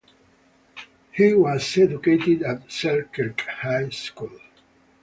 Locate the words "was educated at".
1.35-2.71